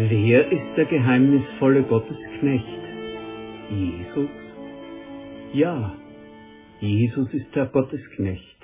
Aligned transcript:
Wer 0.00 0.52
ist 0.52 0.76
der 0.76 0.84
geheimnisvolle 0.84 1.82
Gottesknecht? 1.82 2.78
Jesus? 3.68 4.30
Ja, 5.52 5.92
Jesus 6.80 7.34
ist 7.34 7.52
der 7.56 7.66
Gottesknecht, 7.66 8.58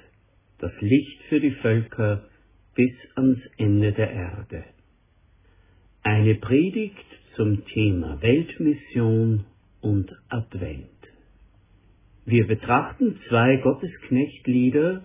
das 0.61 0.71
Licht 0.81 1.21
für 1.29 1.41
die 1.41 1.51
Völker 1.51 2.23
bis 2.77 2.93
ans 3.17 3.41
Ende 3.57 3.91
der 3.91 4.13
Erde. 4.13 4.65
Eine 6.05 6.37
Predigt 6.37 7.05
zum 7.35 7.65
Thema 7.65 8.23
Weltmission 8.23 9.45
und 9.81 10.13
Advent. 10.29 10.87
Wir 12.27 12.47
betrachten 12.47 13.19
zwei 13.29 13.57
Gottesknechtlieder, 13.57 15.03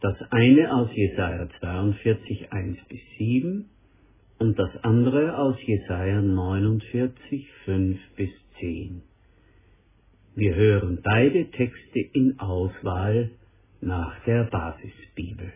das 0.00 0.16
eine 0.32 0.74
aus 0.74 0.90
Jesaja 0.92 1.48
42, 1.60 2.52
1 2.52 2.76
bis 2.88 3.00
7 3.18 3.70
und 4.38 4.58
das 4.58 4.70
andere 4.82 5.38
aus 5.38 5.56
Jesaja 5.64 6.20
49, 6.20 7.46
5 7.64 7.98
bis 8.16 8.30
10. 8.60 9.02
Wir 10.34 10.54
hören 10.54 11.00
beide 11.02 11.50
Texte 11.50 12.00
in 12.12 12.38
Auswahl 12.40 13.30
nach 13.80 14.18
der 14.24 14.44
Basisbibel. 14.44 15.52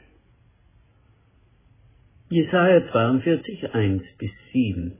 Jesaja 2.30 2.90
42, 2.92 3.74
1 3.74 4.02
bis 4.18 4.30
7. 4.52 4.92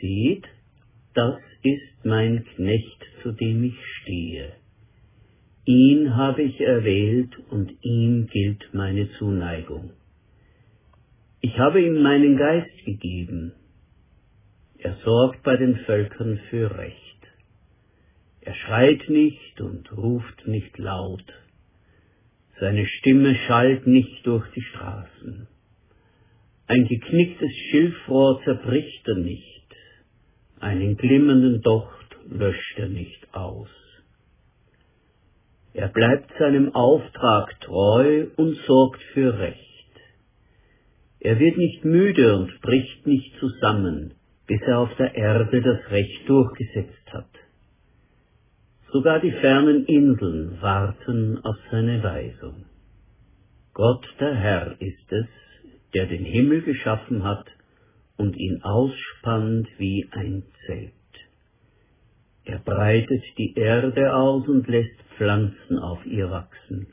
Seht, 0.00 0.44
das 1.14 1.36
ist 1.62 2.04
mein 2.04 2.44
Knecht, 2.54 3.04
zu 3.22 3.32
dem 3.32 3.64
ich 3.64 3.78
stehe. 4.02 4.52
Ihn 5.64 6.14
habe 6.16 6.42
ich 6.42 6.60
erwählt 6.60 7.30
und 7.50 7.72
ihm 7.82 8.26
gilt 8.26 8.68
meine 8.72 9.10
Zuneigung. 9.12 9.92
Ich 11.46 11.56
habe 11.60 11.80
ihm 11.80 12.02
meinen 12.02 12.36
Geist 12.36 12.84
gegeben. 12.84 13.52
Er 14.78 14.96
sorgt 15.04 15.44
bei 15.44 15.56
den 15.56 15.76
Völkern 15.86 16.40
für 16.50 16.76
Recht. 16.76 17.20
Er 18.40 18.54
schreit 18.54 19.08
nicht 19.08 19.60
und 19.60 19.96
ruft 19.96 20.48
nicht 20.48 20.76
laut. 20.76 21.22
Seine 22.58 22.84
Stimme 22.84 23.36
schallt 23.46 23.86
nicht 23.86 24.26
durch 24.26 24.44
die 24.56 24.62
Straßen. 24.62 25.46
Ein 26.66 26.88
geknicktes 26.88 27.52
Schilfrohr 27.70 28.42
zerbricht 28.42 29.06
er 29.06 29.18
nicht. 29.18 29.68
Einen 30.58 30.96
glimmenden 30.96 31.62
Docht 31.62 32.16
löscht 32.28 32.76
er 32.76 32.88
nicht 32.88 33.22
aus. 33.32 33.70
Er 35.74 35.90
bleibt 35.90 36.28
seinem 36.40 36.74
Auftrag 36.74 37.60
treu 37.60 38.26
und 38.34 38.56
sorgt 38.66 39.00
für 39.14 39.38
Recht. 39.38 39.75
Er 41.26 41.40
wird 41.40 41.56
nicht 41.56 41.84
müde 41.84 42.36
und 42.36 42.60
bricht 42.60 43.04
nicht 43.04 43.34
zusammen, 43.40 44.14
bis 44.46 44.60
er 44.62 44.78
auf 44.78 44.94
der 44.94 45.16
Erde 45.16 45.60
das 45.60 45.90
Recht 45.90 46.28
durchgesetzt 46.28 47.12
hat. 47.12 47.32
Sogar 48.92 49.18
die 49.18 49.32
fernen 49.32 49.86
Inseln 49.86 50.62
warten 50.62 51.40
auf 51.42 51.56
seine 51.72 52.00
Weisung. 52.04 52.66
Gott 53.74 54.06
der 54.20 54.36
Herr 54.36 54.80
ist 54.80 55.10
es, 55.10 55.26
der 55.94 56.06
den 56.06 56.24
Himmel 56.24 56.62
geschaffen 56.62 57.24
hat 57.24 57.48
und 58.16 58.36
ihn 58.36 58.62
ausspannt 58.62 59.66
wie 59.78 60.08
ein 60.12 60.44
Zelt. 60.64 60.92
Er 62.44 62.60
breitet 62.60 63.24
die 63.36 63.52
Erde 63.56 64.14
aus 64.14 64.46
und 64.46 64.68
lässt 64.68 65.02
Pflanzen 65.16 65.80
auf 65.80 66.06
ihr 66.06 66.30
wachsen. 66.30 66.86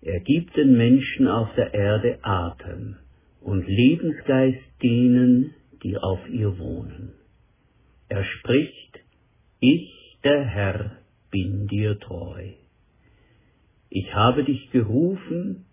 Er 0.00 0.20
gibt 0.20 0.56
den 0.56 0.78
Menschen 0.78 1.28
auf 1.28 1.54
der 1.56 1.74
Erde 1.74 2.20
Atem 2.22 2.96
und 3.44 3.66
Lebensgeist 3.66 4.82
denen, 4.82 5.54
die 5.82 5.98
auf 5.98 6.28
ihr 6.30 6.58
wohnen. 6.58 7.12
Er 8.08 8.24
spricht, 8.24 9.00
ich, 9.60 10.18
der 10.24 10.44
Herr, 10.44 10.98
bin 11.30 11.66
dir 11.66 11.98
treu. 12.00 12.52
Ich 13.90 14.14
habe 14.14 14.44
dich 14.44 14.70
gerufen, 14.70 15.66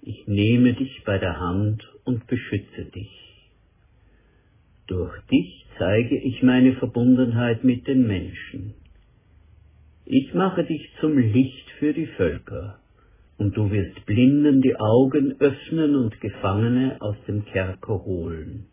ich 0.00 0.26
nehme 0.26 0.72
dich 0.72 1.02
bei 1.04 1.18
der 1.18 1.38
Hand 1.38 1.86
und 2.04 2.26
beschütze 2.26 2.86
dich. 2.86 3.10
Durch 4.86 5.14
dich 5.30 5.66
zeige 5.78 6.16
ich 6.16 6.42
meine 6.42 6.74
Verbundenheit 6.76 7.64
mit 7.64 7.86
den 7.86 8.06
Menschen. 8.06 8.74
Ich 10.06 10.32
mache 10.34 10.64
dich 10.64 10.90
zum 11.00 11.18
Licht 11.18 11.70
für 11.78 11.92
die 11.92 12.06
Völker 12.06 12.78
und 13.38 13.56
du 13.56 13.70
wirst 13.70 14.06
Blinden 14.06 14.60
die 14.62 14.76
Augen 14.76 15.36
öffnen 15.40 15.96
und 15.96 16.20
Gefangene 16.20 16.96
aus 17.00 17.16
dem 17.26 17.44
Kerker 17.44 18.04
holen. 18.04 18.66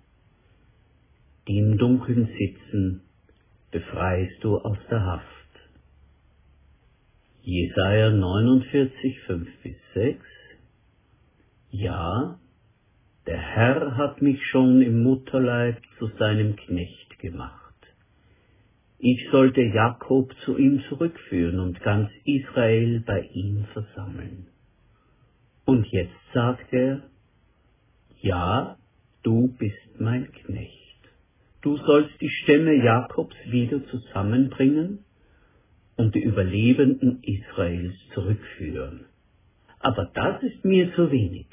Die 1.47 1.57
im 1.57 1.77
Dunkeln 1.77 2.29
sitzen, 2.38 3.01
befreist 3.71 4.44
du 4.44 4.57
aus 4.57 4.77
der 4.89 5.03
Haft. 5.03 5.25
Jesaja 7.41 8.11
49, 8.11 9.19
5 9.21 9.50
bis 9.63 9.75
6 9.95 10.25
Ja, 11.71 12.39
der 13.25 13.39
Herr 13.39 13.97
hat 13.97 14.21
mich 14.21 14.45
schon 14.47 14.81
im 14.81 15.01
Mutterleib 15.01 15.77
zu 15.97 16.07
seinem 16.19 16.55
Knecht 16.55 17.17
gemacht. 17.19 17.61
Ich 19.00 19.27
sollte 19.31 19.61
Jakob 19.61 20.31
zu 20.45 20.57
ihm 20.59 20.83
zurückführen 20.88 21.59
und 21.59 21.81
ganz 21.81 22.11
Israel 22.23 23.00
bei 23.00 23.21
ihm 23.33 23.66
versammeln. 23.73 24.50
Und 25.71 25.87
jetzt 25.87 26.19
sagt 26.33 26.73
er, 26.73 27.01
ja, 28.19 28.77
du 29.23 29.55
bist 29.57 30.01
mein 30.01 30.29
Knecht. 30.29 30.99
Du 31.61 31.77
sollst 31.77 32.19
die 32.19 32.29
Stämme 32.29 32.73
Jakobs 32.73 33.37
wieder 33.45 33.81
zusammenbringen 33.85 35.05
und 35.95 36.13
die 36.13 36.23
Überlebenden 36.23 37.23
Israels 37.23 37.93
zurückführen. 38.13 39.05
Aber 39.79 40.11
das 40.13 40.43
ist 40.43 40.65
mir 40.65 40.93
zu 40.93 41.09
wenig. 41.09 41.47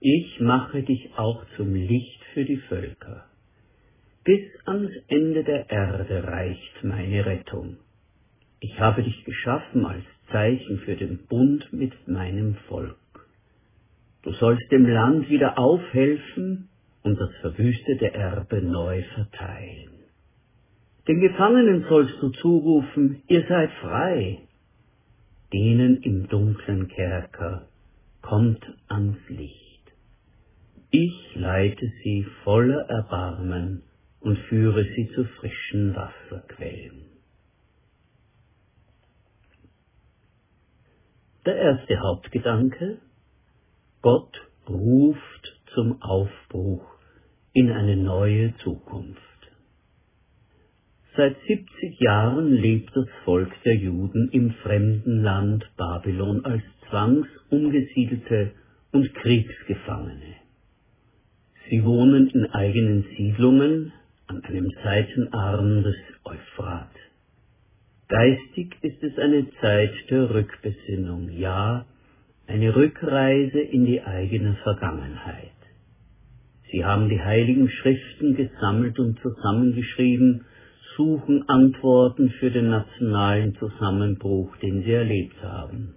Ich 0.00 0.40
mache 0.40 0.82
dich 0.82 1.10
auch 1.14 1.44
zum 1.58 1.74
Licht 1.74 2.24
für 2.32 2.46
die 2.46 2.62
Völker. 2.70 3.26
Bis 4.24 4.48
ans 4.64 4.92
Ende 5.08 5.44
der 5.44 5.68
Erde 5.68 6.24
reicht 6.24 6.82
meine 6.82 7.26
Rettung. 7.26 7.76
Ich 8.60 8.80
habe 8.80 9.02
dich 9.02 9.24
geschaffen 9.24 9.84
als 9.84 10.04
Zeichen 10.30 10.78
für 10.78 10.96
den 10.96 11.26
Bund 11.26 11.72
mit 11.72 11.92
meinem 12.08 12.54
Volk. 12.68 12.96
Du 14.22 14.32
sollst 14.32 14.70
dem 14.72 14.86
Land 14.86 15.28
wieder 15.28 15.58
aufhelfen 15.58 16.68
und 17.02 17.20
das 17.20 17.30
verwüstete 17.40 18.14
Erbe 18.14 18.62
neu 18.62 19.02
verteilen. 19.14 19.90
Den 21.06 21.20
Gefangenen 21.20 21.84
sollst 21.88 22.14
du 22.22 22.30
zurufen, 22.30 23.22
ihr 23.28 23.44
seid 23.46 23.70
frei. 23.82 24.38
Denen 25.52 25.98
im 25.98 26.28
dunklen 26.28 26.88
Kerker, 26.88 27.68
kommt 28.22 28.64
ans 28.88 29.18
Licht. 29.28 29.64
Ich 30.90 31.34
leite 31.34 31.92
sie 32.02 32.26
voller 32.42 32.88
Erbarmen 32.88 33.82
und 34.20 34.38
führe 34.48 34.84
sie 34.84 35.10
zu 35.14 35.24
frischen 35.24 35.94
Wasserquellen. 35.94 37.03
Der 41.46 41.56
erste 41.56 42.00
Hauptgedanke 42.00 43.00
Gott 44.00 44.34
ruft 44.66 45.60
zum 45.74 46.00
Aufbruch 46.00 46.86
in 47.52 47.70
eine 47.70 47.96
neue 47.96 48.56
Zukunft. 48.62 49.20
Seit 51.14 51.36
70 51.46 52.00
Jahren 52.00 52.50
lebt 52.50 52.96
das 52.96 53.08
Volk 53.26 53.52
der 53.62 53.76
Juden 53.76 54.30
im 54.32 54.52
fremden 54.62 55.22
Land 55.22 55.70
Babylon 55.76 56.46
als 56.46 56.62
zwangsumgesiedelte 56.88 58.52
und 58.92 59.14
Kriegsgefangene. 59.14 60.36
Sie 61.68 61.84
wohnen 61.84 62.30
in 62.30 62.46
eigenen 62.52 63.04
Siedlungen 63.18 63.92
an 64.28 64.42
einem 64.44 64.70
Seitenarm 64.82 65.82
des 65.82 65.96
Euphrat. 66.24 66.93
Geistig 68.08 68.76
ist 68.82 69.02
es 69.02 69.18
eine 69.18 69.46
Zeit 69.60 69.94
der 70.10 70.28
Rückbesinnung, 70.28 71.30
ja, 71.30 71.86
eine 72.46 72.76
Rückreise 72.76 73.60
in 73.60 73.86
die 73.86 74.02
eigene 74.02 74.56
Vergangenheit. 74.62 75.50
Sie 76.70 76.84
haben 76.84 77.08
die 77.08 77.20
heiligen 77.20 77.70
Schriften 77.70 78.36
gesammelt 78.36 78.98
und 78.98 79.18
zusammengeschrieben, 79.20 80.44
suchen 80.96 81.48
Antworten 81.48 82.30
für 82.38 82.50
den 82.50 82.68
nationalen 82.68 83.54
Zusammenbruch, 83.56 84.54
den 84.58 84.82
sie 84.82 84.92
erlebt 84.92 85.42
haben. 85.42 85.94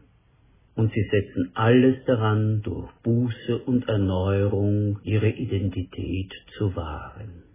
Und 0.75 0.93
sie 0.93 1.03
setzen 1.11 1.51
alles 1.55 1.97
daran, 2.05 2.61
durch 2.61 2.89
Buße 3.03 3.57
und 3.65 3.89
Erneuerung 3.89 4.99
ihre 5.03 5.29
Identität 5.29 6.31
zu 6.57 6.75
wahren. 6.75 7.46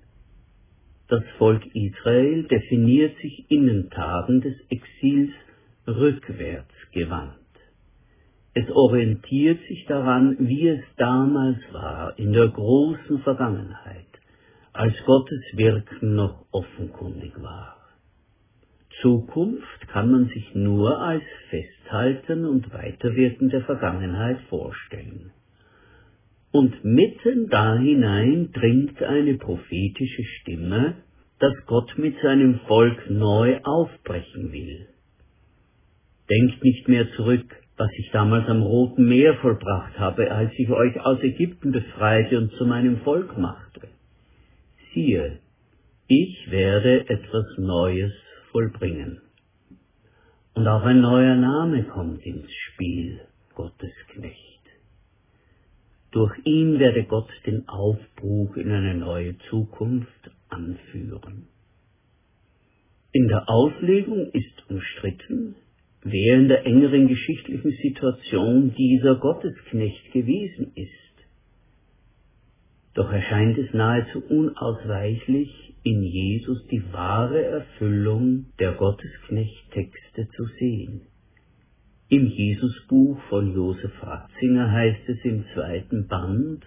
Das 1.12 1.25
Volk 1.37 1.62
Israel 1.75 2.44
definiert 2.44 3.19
sich 3.19 3.44
in 3.50 3.67
den 3.67 3.91
Tagen 3.91 4.41
des 4.41 4.55
Exils 4.70 5.31
rückwärts 5.87 6.73
gewandt. 6.91 7.37
Es 8.55 8.70
orientiert 8.70 9.61
sich 9.69 9.85
daran, 9.85 10.37
wie 10.38 10.69
es 10.69 10.81
damals 10.97 11.59
war, 11.70 12.19
in 12.19 12.32
der 12.32 12.49
großen 12.49 13.19
Vergangenheit, 13.19 14.06
als 14.73 14.94
Gottes 15.05 15.43
Wirken 15.53 16.14
noch 16.14 16.47
offenkundig 16.50 17.35
war. 17.43 17.76
Zukunft 19.03 19.88
kann 19.88 20.11
man 20.11 20.29
sich 20.29 20.55
nur 20.55 20.99
als 20.99 21.25
Festhalten 21.50 22.47
und 22.47 22.73
Weiterwirken 22.73 23.50
der 23.50 23.65
Vergangenheit 23.65 24.41
vorstellen. 24.49 25.31
Und 26.52 26.84
mitten 26.84 27.49
da 27.49 27.78
hinein 27.78 28.50
dringt 28.52 29.02
eine 29.02 29.34
prophetische 29.34 30.25
Stimme, 30.40 30.96
dass 31.38 31.54
Gott 31.66 31.96
mit 31.96 32.14
seinem 32.22 32.60
Volk 32.69 33.10
neu 33.10 33.58
aufbrechen 33.64 34.52
will. 34.52 34.87
Denkt 36.31 36.62
nicht 36.62 36.88
mehr 36.88 37.10
zurück, 37.16 37.46
was 37.76 37.90
ich 37.99 38.10
damals 38.12 38.49
am 38.49 38.62
Roten 38.62 39.08
Meer 39.08 39.34
vollbracht 39.37 39.99
habe, 39.99 40.31
als 40.31 40.52
ich 40.56 40.69
euch 40.70 41.00
aus 41.00 41.20
Ägypten 41.22 41.72
befreite 41.72 42.38
und 42.38 42.52
zu 42.52 42.66
meinem 42.66 42.98
Volk 42.98 43.37
machte. 43.38 43.88
Siehe, 44.93 45.38
ich 46.06 46.50
werde 46.50 47.08
etwas 47.08 47.46
Neues 47.56 48.12
vollbringen. 48.50 49.22
Und 50.55 50.69
auch 50.69 50.82
ein 50.82 51.00
neuer 51.00 51.34
Name 51.34 51.84
kommt 51.84 52.25
ins 52.26 52.52
Spiel, 52.52 53.20
Gottesknecht. 53.55 54.51
Durch 56.12 56.35
ihn 56.44 56.79
werde 56.79 57.05
Gott 57.05 57.31
den 57.47 57.67
Aufbruch 57.69 58.56
in 58.56 58.70
eine 58.70 58.94
neue 58.94 59.38
Zukunft 59.49 60.31
anführen. 60.50 61.49
In 63.12 63.29
der 63.29 63.49
Auslegung 63.49 64.31
ist 64.32 64.70
umstritten, 64.70 65.55
wer 66.03 66.37
in 66.37 66.49
der 66.49 66.67
engeren 66.67 67.09
geschichtlichen 67.09 67.73
Situation 67.82 68.75
dieser 68.75 69.14
Gottesknecht 69.17 70.12
gewesen 70.12 70.73
ist. 70.75 70.91
Doch 72.93 73.11
erscheint 73.11 73.56
es 73.56 73.73
nahezu 73.73 74.23
unausweichlich, 74.29 75.75
in 75.82 76.03
Jesus 76.03 76.67
die 76.69 76.82
wahre 76.93 77.43
Erfüllung 77.43 78.47
der 78.58 78.73
Gottesknecht-Texte 78.73 80.29
zu 80.37 80.44
sehen. 80.58 81.03
Im 82.12 82.26
Jesusbuch 82.26 83.19
von 83.31 83.55
Josef 83.55 83.91
Ratzinger 84.03 84.70
heißt 84.70 85.09
es 85.09 85.25
im 85.25 85.47
zweiten 85.55 86.09
Band, 86.09 86.62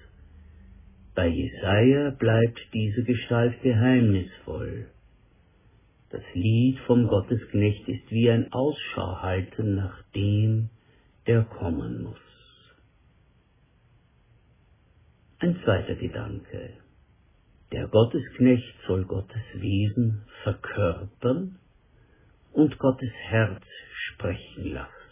bei 1.13 1.27
Jesaja 1.27 2.09
bleibt 2.09 2.59
diese 2.73 3.03
Gestalt 3.03 3.61
geheimnisvoll. 3.61 4.87
Das 6.09 6.23
Lied 6.33 6.79
vom 6.87 7.05
Gottesknecht 7.05 7.87
ist 7.87 8.09
wie 8.09 8.31
ein 8.31 8.51
Ausschau 8.53 9.21
halten 9.21 9.75
nach 9.75 10.01
dem, 10.15 10.71
der 11.27 11.43
kommen 11.43 12.01
muss. 12.01 12.73
Ein 15.37 15.59
zweiter 15.63 15.93
Gedanke. 15.93 16.71
Der 17.71 17.87
Gottesknecht 17.89 18.73
soll 18.87 19.05
Gottes 19.05 19.43
Wesen 19.53 20.23
verkörpern 20.41 21.59
und 22.51 22.79
Gottes 22.79 23.11
Herz 23.27 23.61
sprechen 23.91 24.73
lassen. 24.73 25.04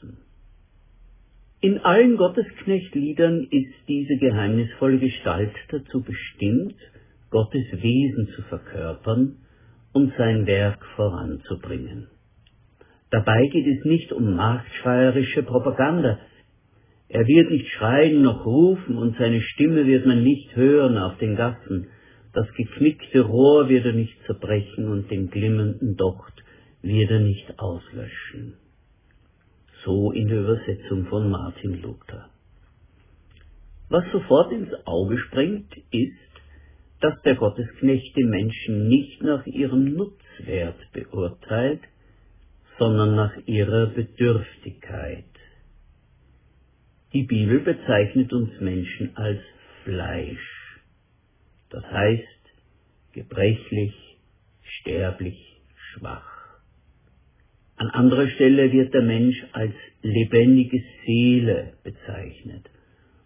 In 1.63 1.79
allen 1.79 2.17
Gottesknechtliedern 2.17 3.47
ist 3.49 3.73
diese 3.87 4.17
geheimnisvolle 4.17 4.99
Gestalt 4.99 5.53
dazu 5.69 6.01
bestimmt, 6.03 6.75
Gottes 7.29 7.63
Wesen 7.71 8.27
zu 8.35 8.41
verkörpern 8.41 9.37
und 9.93 10.11
sein 10.17 10.45
Werk 10.45 10.85
voranzubringen. 10.97 12.09
Dabei 13.11 13.47
geht 13.47 13.65
es 13.65 13.85
nicht 13.85 14.11
um 14.11 14.35
marktschreierische 14.35 15.43
Propaganda. 15.43 16.19
Er 17.07 17.25
wird 17.25 17.49
nicht 17.49 17.69
schreien 17.69 18.21
noch 18.23 18.45
rufen 18.45 18.97
und 18.97 19.15
seine 19.17 19.39
Stimme 19.39 19.85
wird 19.85 20.05
man 20.05 20.21
nicht 20.21 20.53
hören 20.57 20.97
auf 20.97 21.17
den 21.19 21.37
Gassen. 21.37 21.87
Das 22.33 22.53
geknickte 22.55 23.21
Rohr 23.21 23.69
wird 23.69 23.85
er 23.85 23.93
nicht 23.93 24.21
zerbrechen 24.25 24.89
und 24.89 25.09
den 25.09 25.29
glimmenden 25.29 25.95
Docht 25.95 26.43
wird 26.81 27.09
er 27.09 27.21
nicht 27.21 27.57
auslöschen. 27.57 28.57
So 29.85 30.11
in 30.11 30.27
der 30.27 30.39
Übersetzung 30.41 31.05
von 31.07 31.29
Martin 31.29 31.81
Luther. 31.81 32.29
Was 33.89 34.05
sofort 34.11 34.51
ins 34.51 34.73
Auge 34.85 35.17
springt, 35.17 35.75
ist, 35.91 36.17
dass 37.01 37.21
der 37.23 37.35
Gottesknecht 37.35 38.15
die 38.15 38.23
Menschen 38.23 38.87
nicht 38.87 39.21
nach 39.21 39.45
ihrem 39.45 39.93
Nutzwert 39.93 40.79
beurteilt, 40.93 41.81
sondern 42.79 43.15
nach 43.15 43.33
ihrer 43.45 43.87
Bedürftigkeit. 43.87 45.25
Die 47.13 47.23
Bibel 47.23 47.59
bezeichnet 47.59 48.33
uns 48.33 48.59
Menschen 48.59 49.15
als 49.15 49.41
Fleisch, 49.83 50.79
das 51.69 51.83
heißt 51.83 52.23
gebrechlich, 53.11 53.93
sterblich, 54.63 55.61
schwach. 55.75 56.32
An 57.75 57.89
anderer 57.89 58.27
Stelle 58.29 58.71
wird 58.71 58.93
der 58.93 59.01
Mensch 59.01 59.43
als 59.51 59.73
lebendige 60.01 60.83
Seele 61.05 61.73
bezeichnet, 61.83 62.69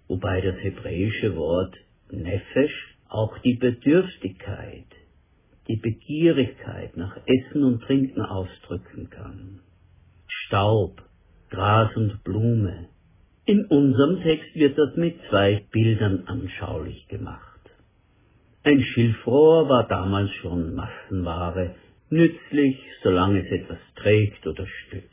wobei 0.08 0.42
das 0.42 0.56
hebräische 0.64 1.36
Wort 1.36 1.76
Nefesh 2.12 2.96
auch 3.10 3.38
die 3.40 3.56
Bedürftigkeit, 3.56 4.86
die 5.68 5.76
Begierigkeit 5.76 6.96
nach 6.96 7.18
Essen 7.26 7.64
und 7.64 7.82
Trinken 7.84 8.22
ausdrücken 8.22 9.10
kann. 9.10 9.60
Staub, 10.28 11.02
Gras 11.50 11.96
und 11.96 12.24
Blume. 12.24 12.88
In 13.46 13.66
unserem 13.66 14.22
Text 14.22 14.56
wird 14.56 14.78
das 14.78 14.96
mit 14.96 15.16
zwei 15.30 15.64
Bildern 15.72 16.24
anschaulich 16.28 17.08
gemacht. 17.08 17.44
Ein 18.64 18.82
Schilfrohr 18.82 19.70
war 19.70 19.88
damals 19.88 20.30
schon 20.42 20.76
Massenware, 20.76 21.76
nützlich, 22.10 22.78
solange 23.04 23.46
es 23.46 23.52
etwas 23.52 23.80
trägt 23.96 24.46
oder 24.48 24.66
stützt. 24.66 25.08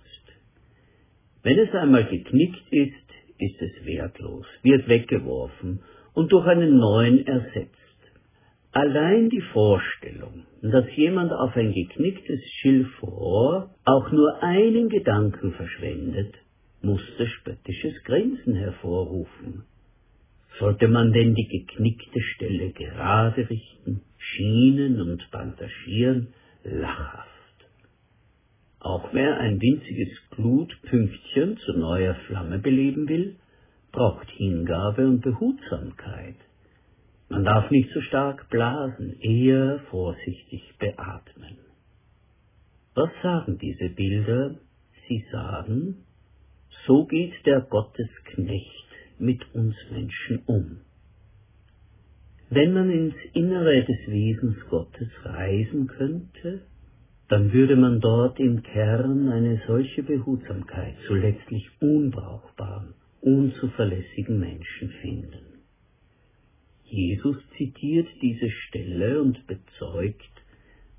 Wenn 1.43 1.59
es 1.59 1.73
einmal 1.75 2.05
geknickt 2.07 2.73
ist, 2.73 2.95
ist 3.39 3.61
es 3.61 3.85
wertlos, 3.85 4.47
wird 4.63 4.89
weggeworfen 4.89 5.81
und 6.15 6.33
durch 6.33 6.47
einen 6.47 6.79
neuen 6.79 7.27
ersetzt. 7.27 7.71
Allein 8.73 9.29
die 9.29 9.43
Vorstellung, 9.53 10.47
dass 10.63 10.85
jemand 10.97 11.33
auf 11.33 11.57
ein 11.57 11.73
geknicktes 11.73 12.41
Schilfrohr 12.61 13.75
auch 13.85 14.11
nur 14.11 14.43
einen 14.43 14.89
Gedanken 14.89 15.53
verschwendet, 15.53 16.35
musste 16.83 17.27
spöttisches 17.27 18.03
Grinsen 18.05 18.55
hervorrufen. 18.55 19.65
Sollte 20.59 20.89
man 20.89 21.13
denn 21.13 21.35
die 21.35 21.47
geknickte 21.47 22.21
Stelle 22.21 22.71
gerade 22.73 23.49
richten, 23.49 24.03
schienen 24.19 25.01
und 25.01 25.31
bandagieren, 25.31 26.35
lachhaft. 26.65 27.31
Auch 28.81 29.13
wer 29.13 29.39
ein 29.39 29.61
winziges 29.61 30.11
Glutpünktchen 30.31 31.57
zu 31.59 31.73
neuer 31.79 32.15
Flamme 32.27 32.59
beleben 32.59 33.09
will, 33.09 33.37
braucht 33.93 34.29
Hingabe 34.31 35.07
und 35.09 35.21
Behutsamkeit. 35.21 36.37
Man 37.29 37.45
darf 37.45 37.71
nicht 37.71 37.89
zu 37.91 38.01
so 38.01 38.03
stark 38.03 38.51
blasen, 38.51 39.19
eher 39.21 39.81
vorsichtig 39.91 40.75
beatmen. 40.79 41.57
Was 42.95 43.11
sagen 43.23 43.59
diese 43.59 43.89
Bilder? 43.89 44.57
Sie 45.09 45.25
sagen, 45.33 46.05
so 46.87 47.07
geht 47.07 47.35
der 47.47 47.61
Gottesknecht 47.63 48.89
mit 49.19 49.43
uns 49.55 49.75
Menschen 49.91 50.43
um. 50.47 50.81
Wenn 52.55 52.73
man 52.73 52.89
ins 52.89 53.17
Innere 53.33 53.83
des 53.83 54.07
Wesens 54.07 54.55
Gottes 54.71 55.09
reisen 55.25 55.89
könnte, 55.89 56.63
dann 57.29 57.53
würde 57.53 57.75
man 57.75 58.01
dort 58.01 58.39
im 58.39 58.63
Kern 58.63 59.29
eine 59.29 59.61
solche 59.67 60.05
Behutsamkeit 60.05 60.95
zu 61.09 61.15
letztlich 61.15 61.69
unbrauchbaren, 61.81 62.95
unzuverlässigen 63.23 64.39
Menschen 64.39 64.89
finden. 65.03 65.65
Jesus 66.85 67.37
zitiert 67.57 68.07
diese 68.23 68.49
Stelle 68.51 69.21
und 69.21 69.45
bezeugt, 69.49 70.31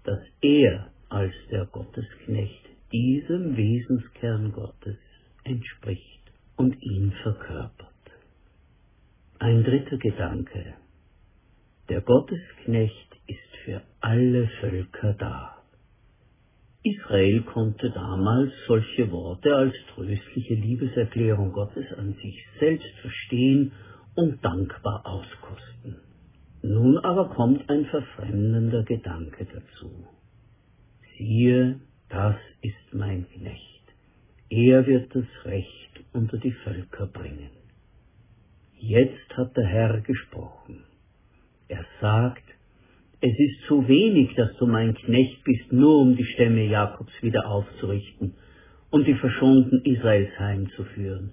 dass 0.04 0.20
er 0.42 0.92
als 1.08 1.34
der 1.52 1.68
Gottesknecht 1.68 2.66
diesem 2.92 3.56
Wesenskern 3.56 4.52
Gottes 4.52 4.98
entspricht 5.46 6.34
und 6.58 6.76
ihn 6.82 7.14
verkörpert. 7.24 7.94
Ein 9.40 9.64
dritter 9.64 9.98
Gedanke. 9.98 10.76
Der 11.88 12.02
Gottesknecht 12.02 13.16
ist 13.28 13.56
für 13.64 13.82
alle 14.02 14.48
Völker 14.60 15.14
da. 15.14 15.56
Israel 16.82 17.42
konnte 17.44 17.92
damals 17.92 18.52
solche 18.68 19.12
Worte 19.12 19.56
als 19.56 19.76
tröstliche 19.94 20.56
Liebeserklärung 20.56 21.52
Gottes 21.52 21.86
an 21.98 22.14
sich 22.22 22.44
selbst 22.60 22.92
verstehen 23.02 23.72
und 24.16 24.44
dankbar 24.44 25.06
auskosten. 25.06 25.98
Nun 26.64 26.98
aber 26.98 27.30
kommt 27.30 27.70
ein 27.70 27.86
verfremdender 27.86 28.84
Gedanke 28.84 29.46
dazu. 29.46 30.08
Siehe, 31.18 31.80
das 32.10 32.38
ist 32.62 32.94
mein 32.94 33.28
Knecht. 33.30 33.84
Er 34.50 34.88
wird 34.88 35.16
das 35.16 35.26
Recht 35.46 36.04
unter 36.14 36.38
die 36.38 36.54
Völker 36.64 37.06
bringen. 37.06 37.52
Jetzt 38.78 39.38
hat 39.38 39.56
der 39.56 39.66
Herr 39.68 40.02
gesprochen. 40.02 40.84
Er 41.68 41.86
sagt, 42.00 42.44
es 43.22 43.40
ist 43.40 43.68
zu 43.68 43.88
wenig, 43.88 44.36
dass 44.36 44.56
du 44.58 44.68
mein 44.68 44.94
Knecht 44.94 45.44
bist, 45.44 45.72
nur 45.72 45.98
um 45.98 46.16
die 46.16 46.26
Stämme 46.26 46.66
Jakobs 46.66 47.14
wieder 47.22 47.48
aufzurichten 47.48 48.36
und 48.92 49.08
die 49.08 49.16
Verschonten 49.16 49.82
Israels 49.84 50.38
heimzuführen. 50.38 51.32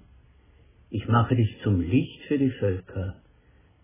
Ich 0.89 1.07
mache 1.07 1.35
dich 1.35 1.55
zum 1.63 1.81
Licht 1.81 2.23
für 2.27 2.37
die 2.37 2.51
Völker, 2.51 3.15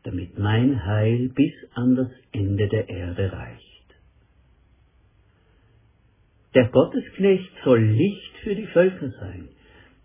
damit 0.03 0.39
mein 0.39 0.86
Heil 0.86 1.29
bis 1.29 1.53
an 1.74 1.96
das 1.96 2.12
Ende 2.32 2.68
der 2.68 2.89
Erde 2.89 3.32
reicht. 3.32 3.70
Der 6.56 6.68
Gottesknecht 6.70 7.51
soll 7.63 7.79
Licht 7.79 8.38
für 8.44 8.56
die 8.56 8.68
Völker 8.68 9.12
sein. 9.20 9.50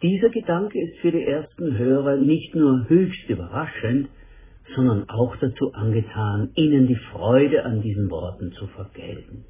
Dieser 0.02 0.28
Gedanke 0.28 0.78
ist 0.78 0.98
für 0.98 1.10
die 1.10 1.24
ersten 1.24 1.78
Hörer 1.78 2.16
nicht 2.16 2.54
nur 2.54 2.86
höchst 2.88 3.30
überraschend, 3.30 4.08
sondern 4.74 5.08
auch 5.08 5.36
dazu 5.36 5.72
angetan, 5.72 6.50
ihnen 6.54 6.86
die 6.86 6.98
Freude 7.12 7.64
an 7.64 7.82
diesen 7.82 8.10
Worten 8.10 8.52
zu 8.52 8.66
vergelten. 8.68 9.44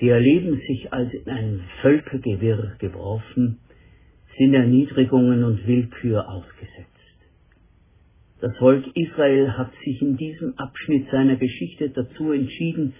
Sie 0.00 0.08
erleben 0.08 0.60
sich 0.66 0.92
als 0.92 1.12
in 1.14 1.28
ein 1.30 1.60
Völkergewirr 1.80 2.76
geworfen, 2.78 3.60
sind 4.36 4.54
Erniedrigungen 4.54 5.44
und 5.44 5.66
Willkür 5.66 6.28
ausgesetzt. 6.28 6.90
Das 8.40 8.56
Volk 8.58 8.84
Israel 8.94 9.56
hat 9.56 9.72
sich 9.84 10.02
in 10.02 10.16
diesem 10.16 10.58
Abschnitt 10.58 11.08
seiner 11.10 11.36
Geschichte 11.36 11.90
dazu 11.90 12.32
entschieden, 12.32 12.94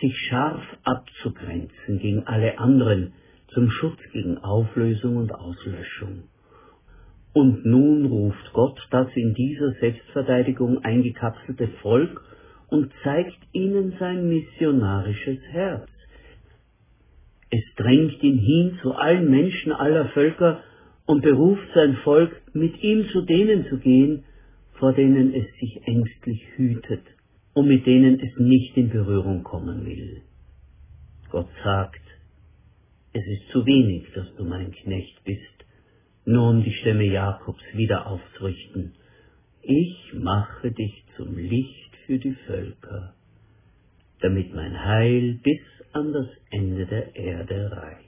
sich 0.00 0.16
scharf 0.16 0.62
abzugrenzen 0.82 1.98
gegen 1.98 2.26
alle 2.26 2.58
anderen 2.58 3.12
zum 3.48 3.70
Schutz 3.70 3.98
gegen 4.12 4.38
Auflösung 4.38 5.16
und 5.16 5.34
Auslöschung. 5.34 6.29
Und 7.32 7.64
nun 7.64 8.06
ruft 8.06 8.52
Gott 8.52 8.78
das 8.90 9.08
in 9.14 9.34
dieser 9.34 9.72
Selbstverteidigung 9.74 10.84
eingekapselte 10.84 11.68
Volk 11.80 12.22
und 12.68 12.92
zeigt 13.04 13.38
ihnen 13.52 13.94
sein 13.98 14.28
missionarisches 14.28 15.38
Herz. 15.50 15.88
Es 17.50 17.64
drängt 17.76 18.22
ihn 18.22 18.38
hin 18.38 18.78
zu 18.82 18.94
allen 18.94 19.30
Menschen 19.30 19.72
aller 19.72 20.06
Völker 20.10 20.62
und 21.06 21.22
beruft 21.22 21.66
sein 21.74 21.96
Volk, 22.04 22.30
mit 22.52 22.82
ihm 22.82 23.08
zu 23.08 23.22
denen 23.22 23.66
zu 23.66 23.78
gehen, 23.78 24.24
vor 24.74 24.92
denen 24.92 25.34
es 25.34 25.46
sich 25.58 25.80
ängstlich 25.84 26.42
hütet 26.56 27.02
und 27.54 27.66
mit 27.68 27.86
denen 27.86 28.20
es 28.20 28.36
nicht 28.38 28.76
in 28.76 28.90
Berührung 28.90 29.42
kommen 29.42 29.84
will. 29.84 30.22
Gott 31.30 31.48
sagt, 31.64 32.00
es 33.12 33.24
ist 33.26 33.50
zu 33.50 33.66
wenig, 33.66 34.06
dass 34.14 34.32
du 34.36 34.44
mein 34.44 34.70
Knecht 34.70 35.22
bist, 35.24 35.64
nur 36.30 36.50
um 36.50 36.62
die 36.62 36.72
Stämme 36.72 37.04
Jakobs 37.04 37.62
wieder 37.74 38.06
aufzurichten. 38.06 38.92
Ich 39.62 40.14
mache 40.14 40.70
dich 40.70 41.04
zum 41.16 41.36
Licht 41.36 41.96
für 42.06 42.18
die 42.18 42.36
Völker, 42.46 43.14
damit 44.20 44.54
mein 44.54 44.84
Heil 44.84 45.40
bis 45.42 45.60
an 45.92 46.12
das 46.12 46.28
Ende 46.50 46.86
der 46.86 47.16
Erde 47.16 47.72
reicht. 47.72 48.06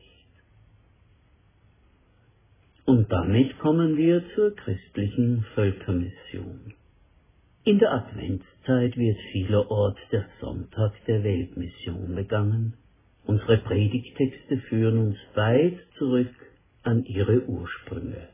Und 2.85 3.11
damit 3.11 3.59
kommen 3.59 3.97
wir 3.97 4.23
zur 4.35 4.55
christlichen 4.55 5.45
Völkermission. 5.55 6.75
In 7.64 7.79
der 7.81 7.93
Adventszeit 7.93 8.97
wird 8.97 9.19
vielerorts 9.33 10.00
der 10.12 10.26
Sonntag 10.41 10.93
der 11.07 11.25
Weltmission 11.25 12.14
begangen. 12.14 12.75
Unsere 13.25 13.59
Predigtexte 13.59 14.59
führen 14.69 14.99
uns 14.99 15.17
weit 15.35 15.79
zurück 15.99 16.35
an 16.83 17.05
ihre 17.05 17.45
Ursprünge. 17.47 18.29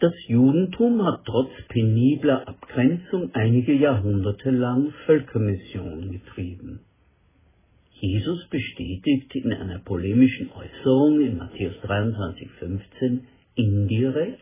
Das 0.00 0.12
Judentum 0.26 1.04
hat 1.04 1.24
trotz 1.24 1.50
penibler 1.68 2.46
Abgrenzung 2.48 3.30
einige 3.32 3.72
Jahrhunderte 3.72 4.50
lang 4.50 4.92
Völkermission 5.06 6.12
getrieben. 6.12 6.80
Jesus 8.00 8.46
bestätigt 8.48 9.34
in 9.34 9.52
einer 9.52 9.78
polemischen 9.78 10.50
Äußerung 10.50 11.20
in 11.20 11.38
Matthäus 11.38 11.74
23,15 11.84 13.20
indirekt, 13.54 14.40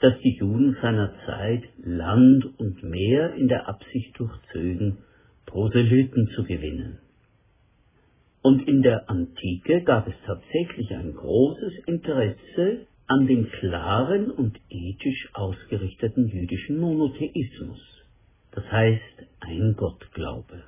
dass 0.00 0.18
die 0.20 0.36
Juden 0.36 0.76
seiner 0.82 1.14
Zeit 1.26 1.62
Land 1.82 2.44
und 2.58 2.82
Meer 2.82 3.34
in 3.34 3.48
der 3.48 3.68
Absicht 3.68 4.18
durchzögen, 4.18 4.98
Proselyten 5.46 6.28
zu 6.34 6.44
gewinnen. 6.44 6.98
Und 8.42 8.66
in 8.68 8.82
der 8.82 9.10
Antike 9.10 9.82
gab 9.82 10.06
es 10.06 10.14
tatsächlich 10.24 10.90
ein 10.94 11.14
großes 11.14 11.84
Interesse 11.86 12.86
an 13.06 13.26
dem 13.26 13.50
klaren 13.50 14.30
und 14.30 14.60
ethisch 14.68 15.30
ausgerichteten 15.32 16.28
jüdischen 16.28 16.78
Monotheismus, 16.78 17.80
das 18.52 18.70
heißt 18.70 19.26
ein 19.40 19.74
Gottglaube. 19.76 20.62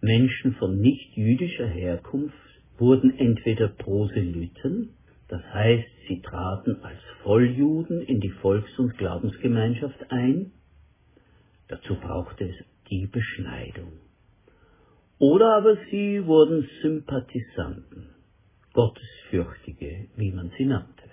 Menschen 0.00 0.54
von 0.54 0.80
nicht-jüdischer 0.80 1.66
Herkunft 1.66 2.36
wurden 2.78 3.18
entweder 3.18 3.68
Proselyten, 3.68 4.94
das 5.28 5.42
heißt 5.52 5.88
sie 6.08 6.22
traten 6.22 6.76
als 6.82 7.00
Volljuden 7.22 8.00
in 8.00 8.20
die 8.20 8.30
Volks- 8.30 8.78
und 8.78 8.96
Glaubensgemeinschaft 8.96 10.10
ein, 10.10 10.52
dazu 11.68 11.94
brauchte 11.96 12.44
es 12.44 12.56
die 12.90 13.06
Beschneidung. 13.06 13.92
Oder 15.20 15.54
aber 15.58 15.76
sie 15.90 16.26
wurden 16.26 16.66
Sympathisanten, 16.80 18.08
Gottesfürchtige, 18.72 20.06
wie 20.16 20.32
man 20.32 20.50
sie 20.56 20.64
nannte. 20.64 21.10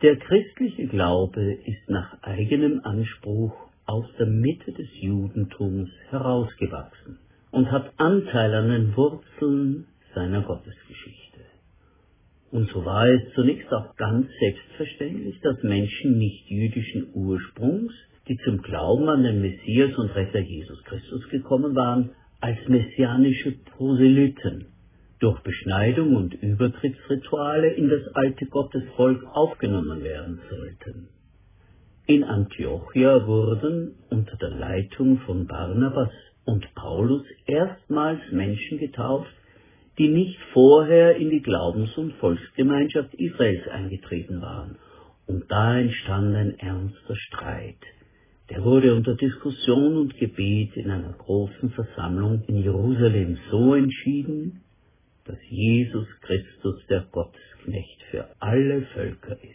Der 0.00 0.16
christliche 0.16 0.86
Glaube 0.86 1.52
ist 1.66 1.90
nach 1.90 2.22
eigenem 2.22 2.80
Anspruch 2.82 3.52
aus 3.84 4.06
der 4.18 4.26
Mitte 4.26 4.72
des 4.72 4.88
Judentums 5.02 5.90
herausgewachsen 6.08 7.18
und 7.50 7.70
hat 7.70 7.92
Anteil 7.98 8.54
an 8.54 8.70
den 8.70 8.96
Wurzeln 8.96 9.86
seiner 10.14 10.40
Gottesgeschichte. 10.40 11.40
Und 12.50 12.70
so 12.70 12.86
war 12.86 13.06
es 13.06 13.34
zunächst 13.34 13.70
auch 13.70 13.96
ganz 13.96 14.28
selbstverständlich, 14.40 15.38
dass 15.42 15.62
Menschen 15.62 16.16
nicht 16.16 16.48
jüdischen 16.48 17.10
Ursprungs, 17.12 17.92
die 18.28 18.38
zum 18.38 18.62
Glauben 18.62 19.10
an 19.10 19.24
den 19.24 19.42
Messias 19.42 19.94
und 19.98 20.08
Retter 20.16 20.40
Jesus 20.40 20.82
Christus 20.84 21.28
gekommen 21.28 21.74
waren, 21.74 22.12
als 22.40 22.58
messianische 22.68 23.52
Proselyten 23.52 24.66
durch 25.18 25.40
Beschneidung 25.40 26.16
und 26.16 26.34
Übertrittsrituale 26.34 27.72
in 27.74 27.90
das 27.90 28.14
alte 28.14 28.46
Gottesvolk 28.46 29.22
aufgenommen 29.32 30.02
werden 30.02 30.40
sollten. 30.48 31.08
In 32.06 32.24
Antiochia 32.24 33.26
wurden 33.26 33.94
unter 34.08 34.36
der 34.36 34.50
Leitung 34.50 35.18
von 35.18 35.46
Barnabas 35.46 36.10
und 36.46 36.74
Paulus 36.74 37.22
erstmals 37.46 38.20
Menschen 38.32 38.78
getauft, 38.78 39.30
die 39.98 40.08
nicht 40.08 40.38
vorher 40.54 41.16
in 41.16 41.28
die 41.30 41.42
Glaubens- 41.42 41.96
und 41.98 42.14
Volksgemeinschaft 42.14 43.14
Israels 43.14 43.68
eingetreten 43.68 44.40
waren, 44.40 44.76
und 45.26 45.44
da 45.50 45.78
entstand 45.78 46.34
ein 46.34 46.58
ernster 46.58 47.14
Streit 47.14 47.76
der 48.50 48.64
wurde 48.64 48.94
unter 48.94 49.14
Diskussion 49.14 49.96
und 49.96 50.16
Gebet 50.16 50.76
in 50.76 50.90
einer 50.90 51.12
großen 51.12 51.70
Versammlung 51.70 52.42
in 52.48 52.56
Jerusalem 52.56 53.38
so 53.48 53.74
entschieden, 53.74 54.62
dass 55.24 55.38
Jesus 55.48 56.08
Christus 56.22 56.84
der 56.88 57.06
Gottesknecht 57.12 58.02
für 58.10 58.26
alle 58.40 58.82
Völker 58.86 59.38
ist. 59.42 59.54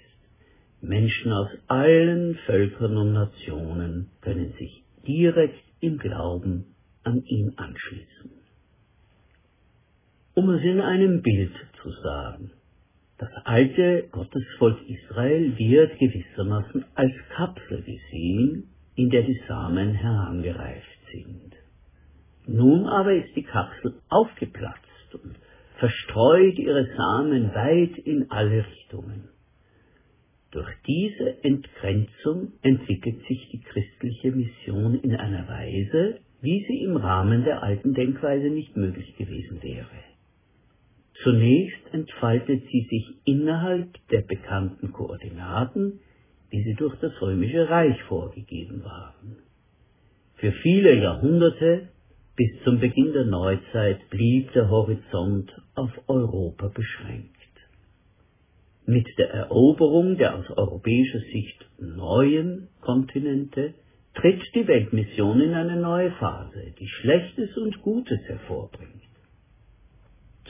Menschen 0.82 1.34
aus 1.34 1.50
allen 1.68 2.36
Völkern 2.46 2.96
und 2.96 3.14
Nationen 3.14 4.12
können 4.22 4.54
sich 4.58 4.84
direkt 5.06 5.64
im 5.82 5.98
Glauben 5.98 6.76
an 7.04 7.22
ihn 7.26 7.54
anschließen. 7.58 8.32
Um 10.36 10.50
es 10.52 10.64
in 10.64 10.80
einem 10.80 11.22
Bild 11.22 11.54
zu 11.82 11.92
sagen, 12.02 12.52
das 13.18 13.30
alte 13.44 14.08
Gottesvolk 14.12 14.78
Israel 14.88 15.58
wird 15.58 15.98
gewissermaßen 16.00 16.86
als 16.96 17.14
Kapsel 17.36 17.82
gesehen, 17.82 18.70
in 18.96 19.10
der 19.10 19.24
die 19.24 19.42
Samen 19.48 19.94
herangereift 19.94 21.00
sind. 21.12 21.54
Nun 22.48 22.86
aber 22.86 23.14
ist 23.14 23.36
die 23.36 23.44
Kapsel 23.44 23.96
aufgeplatzt 24.10 25.14
und 25.14 25.36
verstreut 25.78 26.58
ihre 26.58 26.88
Samen 26.96 27.54
weit 27.54 27.98
in 28.00 28.30
alle 28.32 28.66
Richtungen. 28.66 29.30
Durch 30.52 30.70
diese 30.88 31.44
Entgrenzung 31.44 32.54
entwickelt 32.62 33.26
sich 33.28 33.50
die 33.52 33.60
christliche 33.60 34.32
Mission 34.32 34.96
in 35.02 35.16
einer 35.16 35.48
Weise, 35.50 36.20
wie 36.42 36.64
sie 36.66 36.84
im 36.84 36.96
Rahmen 36.96 37.44
der 37.44 37.62
alten 37.62 37.94
Denkweise 37.94 38.50
nicht 38.50 38.78
möglich 38.78 39.18
gewesen 39.18 39.62
wäre. 39.62 39.88
Zunächst 41.24 41.94
entfaltet 41.94 42.64
sie 42.72 42.88
sich 42.90 43.06
innerhalb 43.26 43.90
der 44.10 44.22
bekannten 44.22 44.92
Koordinaten, 44.92 46.00
wie 46.56 46.64
sie 46.64 46.76
durch 46.76 46.96
das 47.02 47.12
römische 47.22 47.70
Reich 47.70 48.02
vorgegeben 48.04 48.82
waren. 48.86 49.36
Für 50.36 50.54
viele 50.54 50.96
Jahrhunderte 50.96 51.90
bis 52.38 52.50
zum 52.64 52.80
Beginn 52.80 53.12
der 53.12 53.26
Neuzeit 53.26 54.10
blieb 54.10 54.54
der 54.54 54.70
Horizont 54.70 55.52
auf 55.76 55.92
Europa 56.08 56.70
beschränkt. 56.70 57.32
Mit 58.86 59.06
der 59.18 59.32
Eroberung 59.32 60.18
der 60.18 60.36
aus 60.36 60.50
europäischer 60.52 61.20
Sicht 61.20 61.66
neuen 61.78 62.70
Kontinente, 62.80 63.74
tritt 64.14 64.42
die 64.54 64.66
Weltmission 64.66 65.42
in 65.42 65.54
eine 65.54 65.76
neue 65.76 66.12
Phase, 66.12 66.74
die 66.80 66.88
Schlechtes 66.88 67.58
und 67.58 67.82
Gutes 67.82 68.20
hervorbringt. 68.28 69.04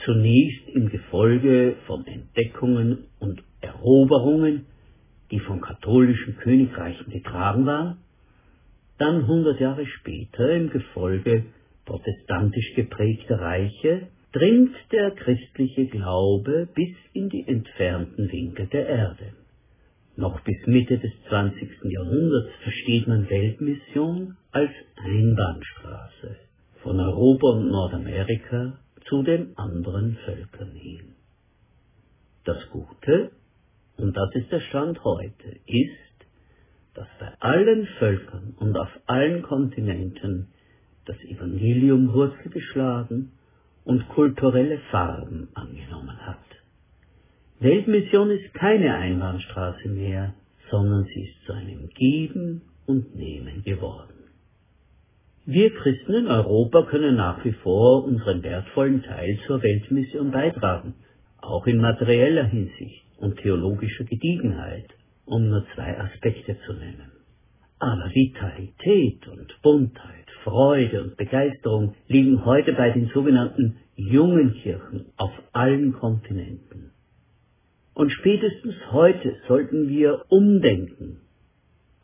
Zunächst 0.04 0.68
im 0.68 0.88
Gefolge 0.88 1.74
von 1.88 2.06
Entdeckungen 2.06 3.06
und 3.18 3.42
Eroberungen, 3.60 4.66
die 5.30 5.40
von 5.40 5.60
katholischen 5.60 6.36
Königreichen 6.38 7.10
getragen 7.10 7.66
waren, 7.66 7.98
dann 8.98 9.26
hundert 9.26 9.60
Jahre 9.60 9.86
später 9.86 10.50
im 10.50 10.70
Gefolge 10.70 11.44
protestantisch 11.84 12.74
geprägter 12.74 13.40
Reiche 13.40 14.08
dringt 14.32 14.74
der 14.92 15.12
christliche 15.12 15.86
Glaube 15.86 16.68
bis 16.74 16.94
in 17.12 17.28
die 17.28 17.46
entfernten 17.46 18.30
Winkel 18.30 18.66
der 18.66 18.86
Erde. 18.86 19.32
Noch 20.16 20.40
bis 20.40 20.66
Mitte 20.66 20.98
des 20.98 21.12
20. 21.28 21.84
Jahrhunderts 21.84 22.50
versteht 22.62 23.06
man 23.06 23.28
Weltmission 23.28 24.36
als 24.50 24.70
Einbahnstraße 24.96 26.36
von 26.82 26.98
Europa 27.00 27.48
und 27.48 27.68
Nordamerika 27.68 28.78
zu 29.08 29.22
den 29.22 29.56
anderen 29.56 30.16
Völkern 30.24 30.72
hin. 30.72 31.14
Das 32.44 32.68
Gute, 32.70 33.30
und 33.96 34.16
das 34.16 34.34
ist 34.34 34.50
der 34.52 34.60
Stand 34.60 35.02
heute, 35.04 35.56
ist, 35.66 36.26
dass 36.94 37.06
bei 37.18 37.32
allen 37.40 37.86
Völkern 37.98 38.54
und 38.58 38.76
auf 38.76 38.88
allen 39.06 39.42
Kontinenten 39.42 40.48
das 41.04 41.16
Evangelium 41.24 42.12
Wurzel 42.12 42.50
geschlagen 42.50 43.32
und 43.84 44.08
kulturelle 44.08 44.78
Farben 44.90 45.48
angenommen 45.54 46.18
hat. 46.26 46.38
Weltmission 47.60 48.30
ist 48.30 48.52
keine 48.54 48.94
Einbahnstraße 48.94 49.88
mehr, 49.88 50.34
sondern 50.70 51.04
sie 51.04 51.22
ist 51.22 51.46
zu 51.46 51.52
einem 51.52 51.88
Geben 51.90 52.62
und 52.86 53.14
Nehmen 53.14 53.62
geworden. 53.62 54.12
Wir 55.46 55.72
Christen 55.72 56.12
in 56.12 56.26
Europa 56.26 56.82
können 56.90 57.14
nach 57.14 57.44
wie 57.44 57.52
vor 57.52 58.04
unseren 58.04 58.42
wertvollen 58.42 59.02
Teil 59.04 59.38
zur 59.46 59.62
Weltmission 59.62 60.32
beitragen, 60.32 60.94
auch 61.46 61.66
in 61.66 61.78
materieller 61.78 62.44
Hinsicht 62.44 63.04
und 63.18 63.38
theologischer 63.38 64.04
Gediegenheit, 64.04 64.88
um 65.24 65.48
nur 65.48 65.64
zwei 65.74 65.98
Aspekte 65.98 66.56
zu 66.66 66.72
nennen. 66.74 67.12
Aber 67.78 68.10
Vitalität 68.12 69.26
und 69.28 69.54
Buntheit, 69.62 70.26
Freude 70.44 71.02
und 71.02 71.16
Begeisterung 71.16 71.94
liegen 72.08 72.44
heute 72.44 72.72
bei 72.72 72.90
den 72.90 73.08
sogenannten 73.12 73.78
jungen 73.96 74.54
Kirchen 74.54 75.06
auf 75.16 75.32
allen 75.52 75.92
Kontinenten. 75.92 76.92
Und 77.94 78.10
spätestens 78.12 78.74
heute 78.92 79.36
sollten 79.48 79.88
wir 79.88 80.22
umdenken 80.28 81.20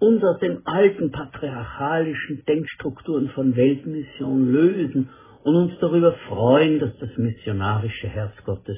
uns 0.03 0.23
aus 0.25 0.41
den 0.41 0.67
alten 0.67 1.13
patriarchalischen 1.13 2.45
Denkstrukturen 2.45 3.29
von 3.31 3.55
Weltmission 3.55 4.51
lösen 4.51 5.11
und 5.45 5.55
uns 5.55 5.73
darüber 5.81 6.13
freuen, 6.29 6.81
dass 6.81 6.91
das 6.99 7.17
missionarische 7.17 8.09
Herz 8.09 8.33
Gottes 8.45 8.77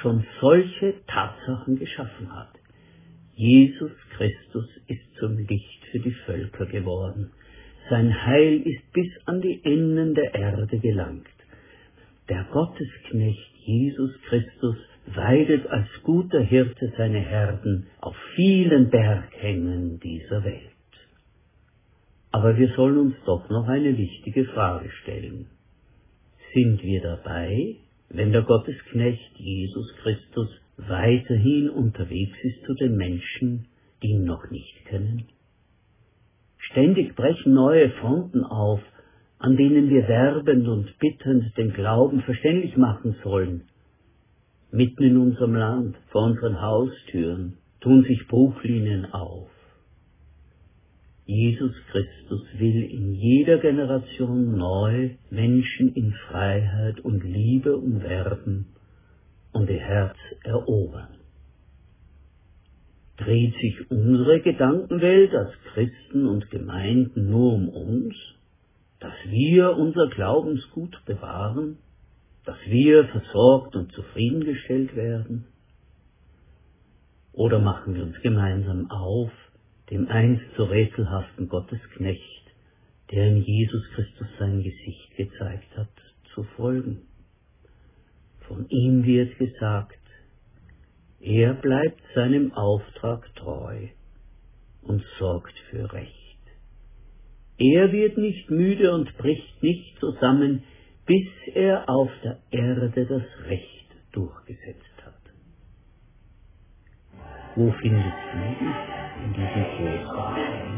schon 0.00 0.24
solche 0.40 0.94
Tatsachen 1.06 1.78
geschaffen 1.78 2.34
hat. 2.34 2.50
Jesus 3.34 3.92
Christus 4.16 4.68
ist 4.86 5.14
zum 5.18 5.36
Licht 5.38 5.84
für 5.90 5.98
die 5.98 6.16
Völker 6.24 6.66
geworden. 6.66 7.30
Sein 7.88 8.26
Heil 8.26 8.62
ist 8.62 8.92
bis 8.92 9.08
an 9.26 9.40
die 9.40 9.60
Enden 9.64 10.14
der 10.14 10.34
Erde 10.34 10.78
gelangt. 10.78 11.26
Der 12.28 12.44
Gottesknecht 12.50 13.56
Jesus 13.64 14.10
Christus 14.28 14.76
weidet 15.06 15.66
als 15.68 15.86
guter 16.02 16.40
Hirte 16.40 16.92
seine 16.96 17.20
Herden 17.20 17.86
auf 18.00 18.16
vielen 18.34 18.90
Berghängen 18.90 20.00
dieser 20.00 20.44
Welt. 20.44 20.72
Aber 22.32 22.56
wir 22.56 22.68
sollen 22.74 22.98
uns 22.98 23.16
doch 23.24 23.48
noch 23.48 23.68
eine 23.68 23.96
wichtige 23.96 24.44
Frage 24.46 24.90
stellen. 25.02 25.46
Sind 26.52 26.82
wir 26.82 27.02
dabei, 27.02 27.76
wenn 28.08 28.32
der 28.32 28.42
Gottesknecht 28.42 29.36
Jesus 29.36 29.94
Christus 30.02 30.48
weiterhin 30.76 31.70
unterwegs 31.70 32.36
ist 32.42 32.64
zu 32.64 32.74
den 32.74 32.96
Menschen, 32.96 33.66
die 34.02 34.08
ihn 34.08 34.24
noch 34.24 34.50
nicht 34.50 34.84
kennen? 34.86 35.24
Ständig 36.58 37.14
brechen 37.14 37.54
neue 37.54 37.90
Fronten 37.90 38.44
auf, 38.44 38.80
an 39.38 39.56
denen 39.56 39.90
wir 39.90 40.08
werbend 40.08 40.66
und 40.68 40.98
bittend 40.98 41.56
den 41.56 41.72
Glauben 41.72 42.22
verständlich 42.22 42.76
machen 42.76 43.16
sollen, 43.22 43.62
Mitten 44.72 45.04
in 45.04 45.16
unserem 45.16 45.54
Land, 45.54 45.96
vor 46.10 46.24
unseren 46.24 46.60
Haustüren, 46.60 47.56
tun 47.80 48.02
sich 48.02 48.26
Bruchlinien 48.26 49.06
auf. 49.06 49.48
Jesus 51.26 51.72
Christus 51.90 52.42
will 52.58 52.82
in 52.84 53.12
jeder 53.12 53.58
Generation 53.58 54.56
neu 54.56 55.10
Menschen 55.30 55.92
in 55.94 56.12
Freiheit 56.28 57.00
und 57.00 57.22
Liebe 57.24 57.76
umwerben 57.76 58.66
und 59.52 59.68
ihr 59.68 59.80
Herz 59.80 60.16
erobern. 60.44 61.16
Dreht 63.16 63.54
sich 63.54 63.90
unsere 63.90 64.40
Gedankenwelt 64.40 65.34
als 65.34 65.52
Christen 65.72 66.26
und 66.26 66.50
Gemeinden 66.50 67.30
nur 67.30 67.54
um 67.54 67.68
uns, 67.68 68.14
dass 69.00 69.14
wir 69.26 69.76
unser 69.76 70.08
Glaubensgut 70.08 71.02
bewahren? 71.06 71.78
dass 72.46 72.56
wir 72.66 73.06
versorgt 73.08 73.74
und 73.74 73.92
zufriedengestellt 73.92 74.94
werden? 74.94 75.46
Oder 77.32 77.58
machen 77.58 77.94
wir 77.94 78.04
uns 78.04 78.16
gemeinsam 78.22 78.88
auf, 78.90 79.30
dem 79.90 80.08
einst 80.08 80.44
so 80.56 80.64
rätselhaften 80.64 81.48
Gottesknecht, 81.48 82.42
der 83.10 83.28
in 83.28 83.42
Jesus 83.42 83.82
Christus 83.94 84.26
sein 84.38 84.62
Gesicht 84.62 85.16
gezeigt 85.16 85.76
hat, 85.76 85.88
zu 86.34 86.42
folgen? 86.56 87.02
Von 88.40 88.68
ihm 88.68 89.04
wird 89.04 89.38
gesagt, 89.38 89.98
er 91.20 91.54
bleibt 91.54 92.00
seinem 92.14 92.52
Auftrag 92.52 93.34
treu 93.34 93.88
und 94.82 95.04
sorgt 95.18 95.58
für 95.70 95.92
Recht. 95.92 96.14
Er 97.58 97.90
wird 97.90 98.18
nicht 98.18 98.50
müde 98.50 98.92
und 98.92 99.16
bricht 99.16 99.62
nicht 99.62 99.98
zusammen, 99.98 100.62
bis 101.06 101.26
er 101.54 101.88
auf 101.88 102.10
der 102.22 102.38
Erde 102.50 103.06
das 103.06 103.46
Recht 103.46 103.86
durchgesetzt 104.12 105.04
hat. 105.04 105.14
Wo 107.54 107.72
findest 107.72 108.16
du 108.32 108.95
dich 109.36 109.54
in 109.56 109.66
diesem 109.76 110.02
großen 110.12 110.75